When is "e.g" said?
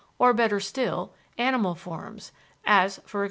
3.05-3.19